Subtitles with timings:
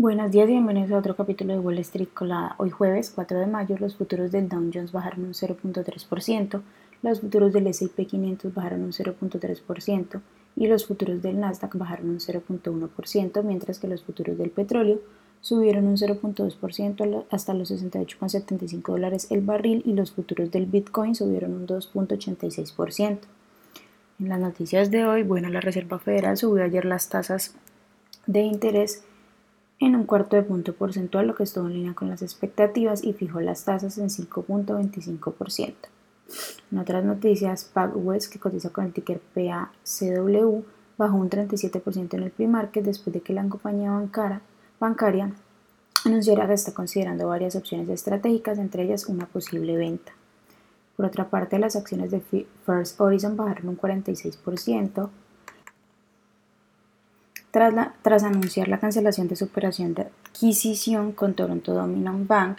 [0.00, 2.54] Buenos días y bienvenidos a otro capítulo de Wall Street Colada.
[2.56, 6.62] Hoy jueves 4 de mayo los futuros del Dow Jones bajaron un 0.3%,
[7.02, 10.20] los futuros del S&P 500 bajaron un 0.3%
[10.56, 15.00] y los futuros del Nasdaq bajaron un 0.1%, mientras que los futuros del petróleo
[15.42, 21.52] subieron un 0.2% hasta los 68.75 dólares el barril y los futuros del Bitcoin subieron
[21.52, 23.18] un 2.86%.
[24.18, 27.54] En las noticias de hoy, bueno, la Reserva Federal subió ayer las tasas
[28.26, 29.04] de interés
[29.80, 33.14] en un cuarto de punto porcentual, lo que estuvo en línea con las expectativas y
[33.14, 35.74] fijó las tasas en 5.25%.
[36.70, 40.62] En otras noticias, PacWest, que cotiza con el ticker PACW,
[40.98, 43.90] bajó un 37% en el pre-market después de que la compañía
[44.78, 45.32] bancaria
[46.04, 50.12] anunciara que está considerando varias opciones estratégicas, entre ellas una posible venta.
[50.96, 52.20] Por otra parte, las acciones de
[52.66, 55.08] First Horizon bajaron un 46%,
[57.50, 62.58] tras, anunciar la cancelación de su operación de adquisición con Toronto Dominion Bank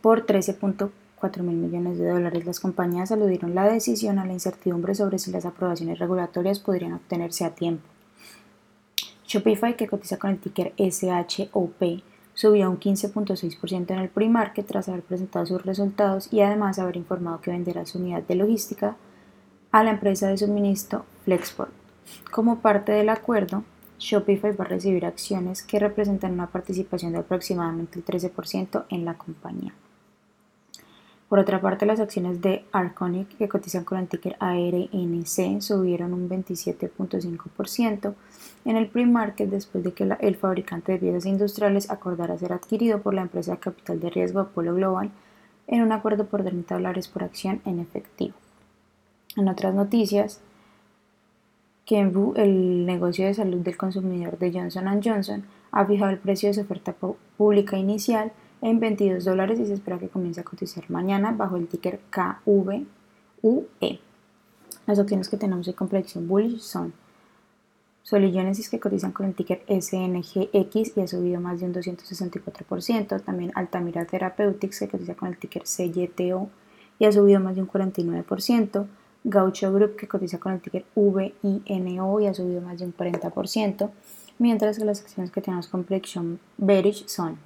[0.00, 5.18] por 13.4 mil millones de dólares, las compañías aludieron la decisión a la incertidumbre sobre
[5.18, 7.84] si las aprobaciones regulatorias podrían obtenerse a tiempo.
[9.26, 12.02] Shopify, que cotiza con el ticker SHOP,
[12.34, 17.40] subió un 15.6% en el pre-market tras haber presentado sus resultados y además haber informado
[17.40, 18.96] que venderá su unidad de logística
[19.70, 21.70] a la empresa de suministro Flexport.
[22.30, 23.64] Como parte del acuerdo,
[24.02, 29.14] Shopify va a recibir acciones que representan una participación de aproximadamente el 13% en la
[29.14, 29.72] compañía.
[31.28, 36.28] Por otra parte, las acciones de Arconic, que cotizan con el ticker ARNC, subieron un
[36.28, 38.14] 27.5%
[38.64, 43.14] en el pre-market después de que el fabricante de piezas industriales acordara ser adquirido por
[43.14, 45.10] la empresa de capital de riesgo Apollo Global
[45.68, 48.34] en un acuerdo por 30 dólares por acción en efectivo.
[49.36, 50.40] En otras noticias,
[51.84, 56.54] Kenvue, el negocio de salud del consumidor de Johnson Johnson, ha fijado el precio de
[56.54, 56.94] su oferta
[57.36, 61.66] pública inicial en 22 dólares y se espera que comience a cotizar mañana bajo el
[61.66, 62.86] ticker KVUE.
[64.86, 66.92] Las opciones que tenemos de complexión bullish son
[68.02, 73.22] Soligenesis que cotizan con el ticker SNGX y ha subido más de un 264%.
[73.22, 76.48] También Altamira Therapeutics que cotiza con el ticker CYTO
[76.98, 78.86] y ha subido más de un 49%.
[79.24, 83.90] Gaucho Group que cotiza con el ticker VINO y ha subido más de un 40%,
[84.38, 87.38] mientras que las acciones que tenemos con predicción bearish son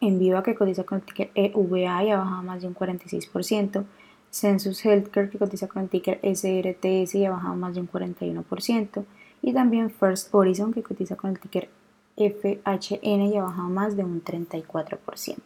[0.00, 3.84] Enviva que cotiza con el ticker EVA y ha bajado más de un 46%,
[4.30, 9.04] Census Healthcare que cotiza con el ticker SRTS y ha bajado más de un 41%,
[9.42, 11.68] y también First Horizon que cotiza con el ticker
[12.16, 15.36] FHN y ha bajado más de un 34%.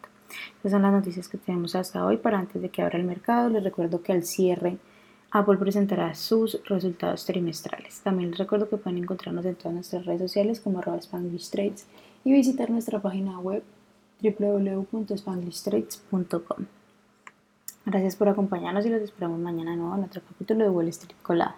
[0.59, 2.17] Esas son las noticias que tenemos hasta hoy.
[2.17, 4.77] Para antes de que abra el mercado, les recuerdo que al cierre
[5.37, 7.99] Apple presentará sus resultados trimestrales.
[7.99, 11.51] También les recuerdo que pueden encontrarnos en todas nuestras redes sociales como arroba Spanglish
[12.23, 13.61] y visitar nuestra página web
[14.23, 16.65] www.spanglishtrades.com.
[17.85, 21.57] Gracias por acompañarnos y los esperamos mañana nuevo en otro capítulo de Wall Street Colada.